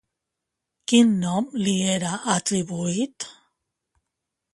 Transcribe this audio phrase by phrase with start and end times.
[0.91, 3.27] Quin nom li era atribuït?